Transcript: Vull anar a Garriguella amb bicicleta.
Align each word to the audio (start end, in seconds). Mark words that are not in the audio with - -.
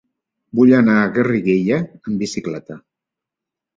Vull 0.59 0.71
anar 0.77 0.95
a 1.01 1.11
Garriguella 1.19 1.79
amb 1.91 2.25
bicicleta. 2.25 2.79